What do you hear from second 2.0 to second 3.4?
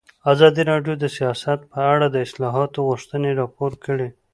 د اصلاحاتو غوښتنې